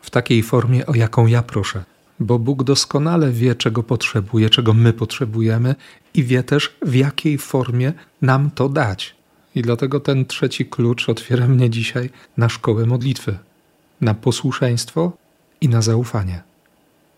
w 0.00 0.10
takiej 0.10 0.42
formie, 0.42 0.86
o 0.86 0.94
jaką 0.94 1.26
ja 1.26 1.42
proszę, 1.42 1.84
bo 2.20 2.38
Bóg 2.38 2.64
doskonale 2.64 3.30
wie, 3.30 3.54
czego 3.54 3.82
potrzebuje, 3.82 4.50
czego 4.50 4.74
my 4.74 4.92
potrzebujemy 4.92 5.74
i 6.14 6.24
wie 6.24 6.42
też, 6.42 6.76
w 6.82 6.94
jakiej 6.94 7.38
formie 7.38 7.92
nam 8.22 8.50
to 8.50 8.68
dać. 8.68 9.14
I 9.54 9.62
dlatego 9.62 10.00
ten 10.00 10.26
trzeci 10.26 10.66
klucz 10.66 11.08
otwiera 11.08 11.48
mnie 11.48 11.70
dzisiaj 11.70 12.10
na 12.36 12.48
szkołę 12.48 12.86
modlitwy, 12.86 13.38
na 14.00 14.14
posłuszeństwo 14.14 15.12
i 15.60 15.68
na 15.68 15.82
zaufanie. 15.82 16.49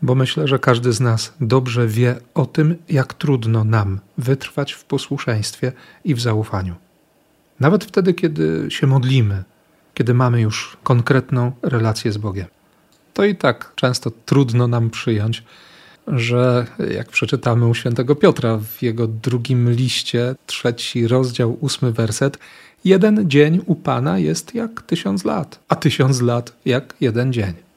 Bo 0.02 0.14
myślę, 0.14 0.48
że 0.48 0.58
każdy 0.58 0.92
z 0.92 1.00
nas 1.00 1.32
dobrze 1.40 1.86
wie 1.86 2.16
o 2.34 2.46
tym, 2.46 2.76
jak 2.88 3.14
trudno 3.14 3.64
nam 3.64 4.00
wytrwać 4.18 4.72
w 4.72 4.84
posłuszeństwie 4.84 5.72
i 6.04 6.14
w 6.14 6.20
zaufaniu. 6.20 6.74
Nawet 7.60 7.84
wtedy, 7.84 8.14
kiedy 8.14 8.66
się 8.68 8.86
modlimy, 8.86 9.44
kiedy 9.94 10.14
mamy 10.14 10.40
już 10.40 10.76
konkretną 10.82 11.52
relację 11.62 12.12
z 12.12 12.18
Bogiem. 12.18 12.46
To 13.14 13.24
i 13.24 13.36
tak 13.36 13.72
często 13.76 14.10
trudno 14.26 14.68
nam 14.68 14.90
przyjąć, 14.90 15.44
że 16.06 16.66
jak 16.90 17.08
przeczytamy 17.08 17.66
u 17.66 17.74
świętego 17.74 18.16
Piotra 18.16 18.58
w 18.58 18.82
jego 18.82 19.06
drugim 19.06 19.70
liście, 19.70 20.34
trzeci 20.46 21.08
rozdział, 21.08 21.56
ósmy 21.60 21.92
werset, 21.92 22.38
jeden 22.84 23.30
dzień 23.30 23.60
u 23.66 23.74
Pana 23.74 24.18
jest 24.18 24.54
jak 24.54 24.82
tysiąc 24.82 25.24
lat, 25.24 25.58
a 25.68 25.76
tysiąc 25.76 26.20
lat 26.20 26.56
jak 26.64 26.94
jeden 27.00 27.32
dzień. 27.32 27.71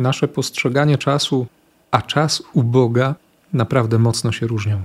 Nasze 0.00 0.28
postrzeganie 0.28 0.98
czasu, 0.98 1.46
a 1.90 2.02
czas 2.02 2.42
u 2.52 2.62
Boga 2.62 3.14
naprawdę 3.52 3.98
mocno 3.98 4.32
się 4.32 4.46
różnią. 4.46 4.84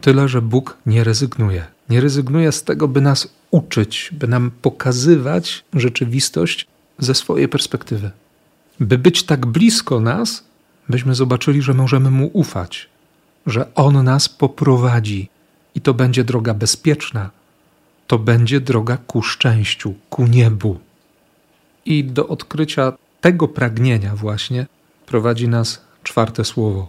Tyle, 0.00 0.28
że 0.28 0.42
Bóg 0.42 0.76
nie 0.86 1.04
rezygnuje. 1.04 1.66
Nie 1.90 2.00
rezygnuje 2.00 2.52
z 2.52 2.62
tego, 2.62 2.88
by 2.88 3.00
nas 3.00 3.28
uczyć, 3.50 4.10
by 4.12 4.28
nam 4.28 4.50
pokazywać 4.62 5.64
rzeczywistość 5.72 6.66
ze 6.98 7.14
swojej 7.14 7.48
perspektywy. 7.48 8.10
By 8.80 8.98
być 8.98 9.22
tak 9.22 9.46
blisko 9.46 10.00
nas, 10.00 10.44
byśmy 10.88 11.14
zobaczyli, 11.14 11.62
że 11.62 11.74
możemy 11.74 12.10
Mu 12.10 12.30
ufać, 12.32 12.88
że 13.46 13.74
On 13.74 14.04
nas 14.04 14.28
poprowadzi 14.28 15.28
i 15.74 15.80
to 15.80 15.94
będzie 15.94 16.24
droga 16.24 16.54
bezpieczna, 16.54 17.30
to 18.06 18.18
będzie 18.18 18.60
droga 18.60 18.96
ku 18.96 19.22
szczęściu, 19.22 19.94
ku 20.10 20.26
niebu. 20.26 20.78
I 21.84 22.04
do 22.04 22.28
odkrycia 22.28 22.92
tego 23.26 23.48
pragnienia 23.48 24.16
właśnie 24.16 24.66
prowadzi 25.06 25.48
nas 25.48 25.80
czwarte 26.02 26.44
słowo. 26.44 26.88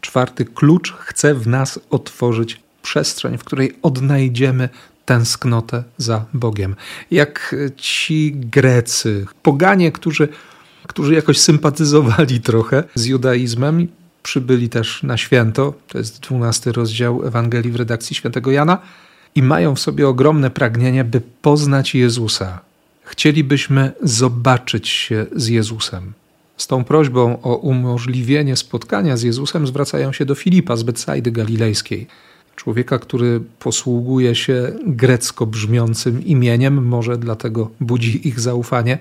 Czwarty 0.00 0.44
klucz 0.44 0.92
chce 0.92 1.34
w 1.34 1.46
nas 1.46 1.80
otworzyć 1.90 2.60
przestrzeń, 2.82 3.38
w 3.38 3.44
której 3.44 3.76
odnajdziemy 3.82 4.68
tęsknotę 5.04 5.84
za 5.98 6.24
Bogiem. 6.34 6.74
Jak 7.10 7.54
ci 7.76 8.32
Grecy, 8.34 9.26
poganie, 9.42 9.92
którzy 9.92 10.28
którzy 10.86 11.14
jakoś 11.14 11.38
sympatyzowali 11.38 12.40
trochę 12.40 12.84
z 12.94 13.04
judaizmem, 13.04 13.88
przybyli 14.22 14.68
też 14.68 15.02
na 15.02 15.16
święto, 15.16 15.74
to 15.88 15.98
jest 15.98 16.20
dwunasty 16.20 16.72
rozdział 16.72 17.26
Ewangelii 17.26 17.72
w 17.72 17.76
redakcji 17.76 18.16
świętego 18.16 18.50
Jana, 18.50 18.78
i 19.34 19.42
mają 19.42 19.74
w 19.74 19.80
sobie 19.80 20.08
ogromne 20.08 20.50
pragnienie, 20.50 21.04
by 21.04 21.20
poznać 21.42 21.94
Jezusa. 21.94 22.60
Chcielibyśmy 23.04 23.92
zobaczyć 24.02 24.88
się 24.88 25.26
z 25.36 25.48
Jezusem. 25.48 26.12
Z 26.56 26.66
tą 26.66 26.84
prośbą 26.84 27.42
o 27.42 27.56
umożliwienie 27.56 28.56
spotkania 28.56 29.16
z 29.16 29.22
Jezusem 29.22 29.66
zwracają 29.66 30.12
się 30.12 30.24
do 30.24 30.34
Filipa 30.34 30.76
z 30.76 30.82
Betsaidy 30.82 31.30
Galilejskiej. 31.32 32.06
Człowieka, 32.56 32.98
który 32.98 33.40
posługuje 33.58 34.34
się 34.34 34.72
grecko 34.86 35.46
brzmiącym 35.46 36.24
imieniem, 36.24 36.86
może 36.86 37.18
dlatego 37.18 37.70
budzi 37.80 38.28
ich 38.28 38.40
zaufanie. 38.40 38.98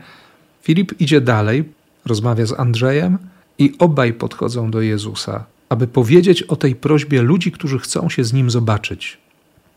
Filip 0.61 1.01
idzie 1.01 1.21
dalej, 1.21 1.63
rozmawia 2.05 2.45
z 2.45 2.59
Andrzejem 2.59 3.17
i 3.57 3.73
obaj 3.79 4.13
podchodzą 4.13 4.71
do 4.71 4.81
Jezusa, 4.81 5.45
aby 5.69 5.87
powiedzieć 5.87 6.43
o 6.43 6.55
tej 6.55 6.75
prośbie 6.75 7.21
ludzi, 7.21 7.51
którzy 7.51 7.79
chcą 7.79 8.09
się 8.09 8.23
z 8.23 8.33
nim 8.33 8.49
zobaczyć. 8.49 9.17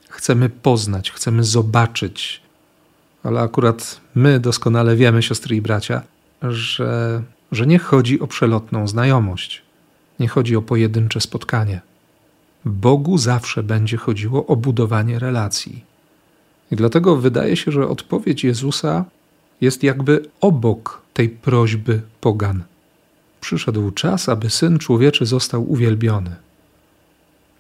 Chcemy 0.09 0.49
poznać, 0.49 1.11
chcemy 1.11 1.45
zobaczyć. 1.45 2.46
Ale 3.26 3.41
akurat 3.41 4.00
my 4.15 4.41
doskonale 4.41 4.97
wiemy, 4.97 5.23
siostry 5.23 5.56
i 5.56 5.62
bracia, 5.62 6.02
że, 6.43 7.23
że 7.52 7.67
nie 7.67 7.78
chodzi 7.78 8.21
o 8.21 8.26
przelotną 8.26 8.89
znajomość, 8.89 9.62
nie 10.21 10.28
chodzi 10.28 10.56
o 10.56 10.62
pojedyncze 10.62 11.21
spotkanie. 11.21 11.80
Bogu 12.65 13.19
zawsze 13.19 13.62
będzie 13.62 13.97
chodziło 13.97 14.47
o 14.47 14.56
budowanie 14.56 15.19
relacji. 15.19 15.84
I 16.71 16.76
dlatego 16.76 17.17
wydaje 17.17 17.56
się, 17.56 17.73
że 17.73 17.89
odpowiedź 17.89 18.45
Jezusa 18.45 19.04
jest 19.60 19.82
jakby 19.82 20.23
obok 20.41 21.02
tej 21.15 21.28
prośby 21.28 22.02
pogan. 22.21 22.62
Przyszedł 23.41 23.91
czas, 23.91 24.28
aby 24.28 24.50
syn 24.50 24.78
człowieczy 24.78 25.26
został 25.26 25.73
uwielbiony. 25.73 26.36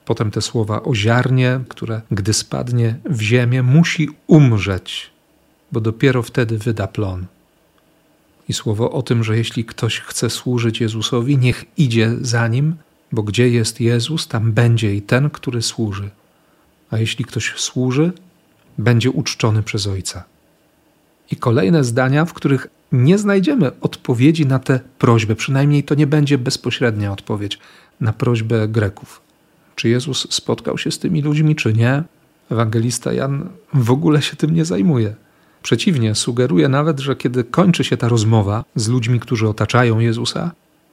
Potem 0.04 0.30
te 0.30 0.42
słowa 0.42 0.82
o 0.82 0.94
ziarnie, 0.94 1.60
które 1.68 2.00
gdy 2.10 2.32
spadnie 2.32 2.96
w 3.04 3.20
ziemię, 3.20 3.62
musi 3.62 4.08
umrzeć, 4.26 5.15
bo 5.72 5.80
dopiero 5.80 6.22
wtedy 6.22 6.58
wyda 6.58 6.86
plon. 6.86 7.26
I 8.48 8.52
słowo 8.52 8.92
o 8.92 9.02
tym, 9.02 9.24
że 9.24 9.36
jeśli 9.36 9.64
ktoś 9.64 10.00
chce 10.00 10.30
służyć 10.30 10.80
Jezusowi, 10.80 11.38
niech 11.38 11.64
idzie 11.76 12.12
za 12.20 12.48
nim, 12.48 12.74
bo 13.12 13.22
gdzie 13.22 13.48
jest 13.48 13.80
Jezus, 13.80 14.28
tam 14.28 14.52
będzie 14.52 14.94
i 14.94 15.02
ten, 15.02 15.30
który 15.30 15.62
służy. 15.62 16.10
A 16.90 16.98
jeśli 16.98 17.24
ktoś 17.24 17.54
służy, 17.56 18.12
będzie 18.78 19.10
uczczony 19.10 19.62
przez 19.62 19.86
Ojca 19.86 20.24
i 21.30 21.36
kolejne 21.36 21.84
zdania, 21.84 22.24
w 22.24 22.32
których 22.32 22.66
nie 22.92 23.18
znajdziemy 23.18 23.80
odpowiedzi 23.80 24.46
na 24.46 24.58
tę 24.58 24.80
prośbę, 24.98 25.34
przynajmniej 25.34 25.84
to 25.84 25.94
nie 25.94 26.06
będzie 26.06 26.38
bezpośrednia 26.38 27.12
odpowiedź 27.12 27.58
na 28.00 28.12
prośbę 28.12 28.68
Greków. 28.68 29.20
Czy 29.74 29.88
Jezus 29.88 30.34
spotkał 30.34 30.78
się 30.78 30.90
z 30.90 30.98
tymi 30.98 31.22
ludźmi, 31.22 31.56
czy 31.56 31.72
nie? 31.72 32.02
Ewangelista 32.50 33.12
Jan 33.12 33.48
w 33.74 33.90
ogóle 33.90 34.22
się 34.22 34.36
tym 34.36 34.54
nie 34.54 34.64
zajmuje. 34.64 35.14
Przeciwnie, 35.66 36.14
sugeruje 36.14 36.68
nawet, 36.68 37.00
że 37.00 37.16
kiedy 37.16 37.44
kończy 37.44 37.84
się 37.84 37.96
ta 37.96 38.08
rozmowa 38.08 38.64
z 38.74 38.88
ludźmi, 38.88 39.20
którzy 39.20 39.48
otaczają 39.48 39.98
Jezusa, 39.98 40.50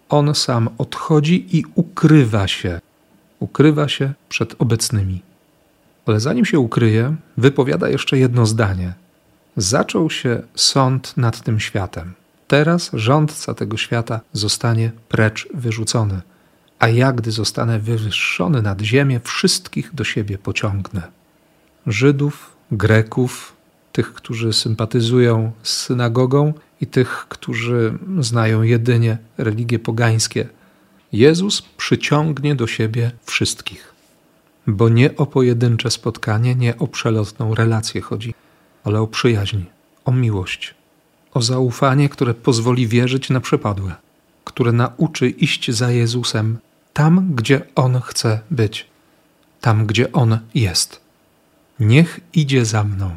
on 0.09 0.35
sam 0.35 0.69
odchodzi 0.77 1.57
i 1.57 1.63
ukrywa 1.75 2.47
się. 2.47 2.81
Ukrywa 3.39 3.87
się 3.87 4.13
przed 4.29 4.55
obecnymi. 4.59 5.21
Ale 6.05 6.19
zanim 6.19 6.45
się 6.45 6.59
ukryje, 6.59 7.15
wypowiada 7.37 7.89
jeszcze 7.89 8.17
jedno 8.17 8.45
zdanie 8.45 8.93
zaczął 9.57 10.09
się 10.09 10.41
sąd 10.55 11.17
nad 11.17 11.43
tym 11.43 11.59
światem. 11.59 12.13
Teraz 12.47 12.91
rządca 12.93 13.53
tego 13.53 13.77
świata 13.77 14.19
zostanie 14.31 14.91
precz 15.09 15.47
wyrzucony, 15.53 16.21
a 16.79 16.87
ja, 16.87 17.13
gdy 17.13 17.31
zostanę 17.31 17.79
wywyższony 17.79 18.61
nad 18.61 18.81
ziemię, 18.81 19.19
wszystkich 19.23 19.95
do 19.95 20.03
siebie 20.03 20.37
pociągnę. 20.37 21.01
Żydów, 21.87 22.55
Greków, 22.71 23.52
tych, 23.93 24.13
którzy 24.13 24.53
sympatyzują 24.53 25.51
z 25.63 25.73
synagogą 25.77 26.53
i 26.81 26.87
tych, 26.87 27.25
którzy 27.29 27.93
znają 28.19 28.61
jedynie 28.61 29.17
religie 29.37 29.79
pogańskie. 29.79 30.49
Jezus 31.11 31.61
przyciągnie 31.61 32.55
do 32.55 32.67
siebie 32.67 33.11
wszystkich. 33.25 33.93
Bo 34.67 34.89
nie 34.89 35.15
o 35.15 35.25
pojedyncze 35.25 35.91
spotkanie, 35.91 36.55
nie 36.55 36.77
o 36.77 36.87
przelotną 36.87 37.55
relację 37.55 38.01
chodzi 38.01 38.33
ale 38.83 39.01
o 39.01 39.07
przyjaźń, 39.07 39.59
o 40.05 40.11
miłość, 40.11 40.75
o 41.33 41.41
zaufanie, 41.41 42.09
które 42.09 42.33
pozwoli 42.33 42.87
wierzyć 42.87 43.29
na 43.29 43.39
przepadłe, 43.39 43.95
które 44.43 44.71
nauczy 44.71 45.29
iść 45.29 45.71
za 45.71 45.91
Jezusem 45.91 46.57
tam, 46.93 47.35
gdzie 47.35 47.61
On 47.75 48.01
chce 48.01 48.39
być, 48.51 48.87
tam, 49.61 49.85
gdzie 49.85 50.11
On 50.11 50.39
jest. 50.55 51.01
Niech 51.79 52.19
idzie 52.33 52.65
za 52.65 52.83
mną, 52.83 53.15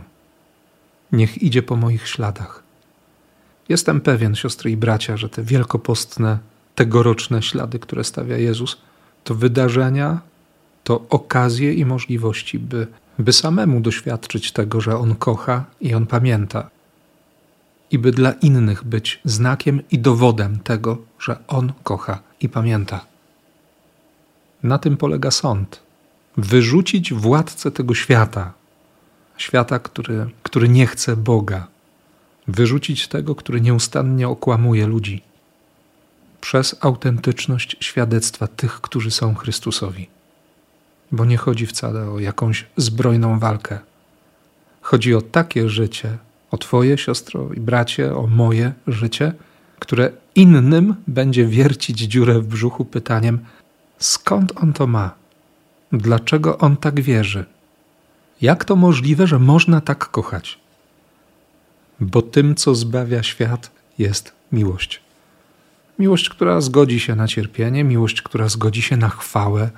niech 1.12 1.42
idzie 1.42 1.62
po 1.62 1.76
moich 1.76 2.08
śladach. 2.08 2.62
Jestem 3.68 4.00
pewien, 4.00 4.34
siostry 4.34 4.70
i 4.70 4.76
bracia, 4.76 5.16
że 5.16 5.28
te 5.28 5.42
wielkopostne, 5.42 6.38
tegoroczne 6.74 7.42
ślady, 7.42 7.78
które 7.78 8.04
stawia 8.04 8.36
Jezus, 8.36 8.76
to 9.24 9.34
wydarzenia, 9.34 10.20
to 10.84 11.06
okazje 11.08 11.74
i 11.74 11.84
możliwości, 11.84 12.58
by 12.58 12.86
by 13.18 13.32
samemu 13.32 13.80
doświadczyć 13.80 14.52
tego, 14.52 14.80
że 14.80 14.98
On 14.98 15.14
kocha 15.14 15.64
i 15.80 15.94
On 15.94 16.06
pamięta, 16.06 16.70
i 17.90 17.98
by 17.98 18.12
dla 18.12 18.32
innych 18.32 18.84
być 18.84 19.20
znakiem 19.24 19.82
i 19.90 19.98
dowodem 19.98 20.58
tego, 20.58 20.98
że 21.20 21.38
On 21.46 21.72
kocha 21.82 22.18
i 22.40 22.48
pamięta. 22.48 23.06
Na 24.62 24.78
tym 24.78 24.96
polega 24.96 25.30
sąd. 25.30 25.82
Wyrzucić 26.36 27.12
władcę 27.12 27.70
tego 27.70 27.94
świata, 27.94 28.52
świata, 29.36 29.78
który, 29.78 30.26
który 30.42 30.68
nie 30.68 30.86
chce 30.86 31.16
Boga, 31.16 31.66
wyrzucić 32.48 33.08
tego, 33.08 33.34
który 33.34 33.60
nieustannie 33.60 34.28
okłamuje 34.28 34.86
ludzi, 34.86 35.22
przez 36.40 36.76
autentyczność 36.80 37.76
świadectwa 37.80 38.46
tych, 38.46 38.80
którzy 38.80 39.10
są 39.10 39.34
Chrystusowi 39.34 40.08
bo 41.12 41.24
nie 41.24 41.36
chodzi 41.36 41.66
wcale 41.66 42.10
o 42.10 42.18
jakąś 42.18 42.66
zbrojną 42.76 43.38
walkę. 43.38 43.78
Chodzi 44.80 45.14
o 45.14 45.22
takie 45.22 45.68
życie, 45.68 46.18
o 46.50 46.58
Twoje 46.58 46.98
siostro 46.98 47.52
i 47.52 47.60
bracie, 47.60 48.16
o 48.16 48.26
moje 48.26 48.72
życie, 48.86 49.32
które 49.78 50.10
innym 50.34 50.94
będzie 51.06 51.46
wiercić 51.46 51.98
dziurę 51.98 52.40
w 52.40 52.46
brzuchu 52.46 52.84
pytaniem: 52.84 53.38
skąd 53.98 54.52
on 54.62 54.72
to 54.72 54.86
ma? 54.86 55.10
Dlaczego 55.92 56.58
on 56.58 56.76
tak 56.76 57.00
wierzy? 57.00 57.44
Jak 58.40 58.64
to 58.64 58.76
możliwe, 58.76 59.26
że 59.26 59.38
można 59.38 59.80
tak 59.80 60.10
kochać? 60.10 60.58
Bo 62.00 62.22
tym, 62.22 62.54
co 62.54 62.74
zbawia 62.74 63.22
świat, 63.22 63.70
jest 63.98 64.32
miłość. 64.52 65.00
Miłość, 65.98 66.28
która 66.28 66.60
zgodzi 66.60 67.00
się 67.00 67.14
na 67.14 67.28
cierpienie, 67.28 67.84
miłość, 67.84 68.22
która 68.22 68.48
zgodzi 68.48 68.82
się 68.82 68.96
na 68.96 69.08
chwałę, 69.08 69.70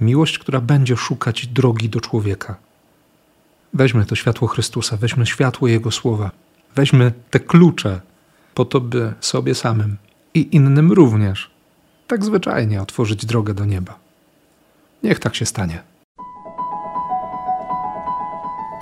miłość, 0.00 0.38
która 0.38 0.60
będzie 0.60 0.96
szukać 0.96 1.46
drogi 1.46 1.88
do 1.88 2.00
człowieka. 2.00 2.56
Weźmy 3.74 4.04
to 4.04 4.14
światło 4.14 4.48
Chrystusa, 4.48 4.96
weźmy 4.96 5.26
światło 5.26 5.68
Jego 5.68 5.90
słowa, 5.90 6.30
weźmy 6.74 7.12
te 7.30 7.40
klucze 7.40 8.00
po 8.54 8.64
to, 8.64 8.80
by 8.80 9.12
sobie 9.20 9.54
samym 9.54 9.96
i 10.34 10.56
innym 10.56 10.92
również 10.92 11.50
tak 12.06 12.24
zwyczajnie 12.24 12.82
otworzyć 12.82 13.26
drogę 13.26 13.54
do 13.54 13.64
nieba. 13.64 13.98
Niech 15.02 15.18
tak 15.18 15.34
się 15.34 15.46
stanie. 15.46 15.89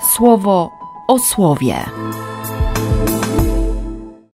Słowo 0.01 0.71
o 1.07 1.19
słowie. 1.19 1.85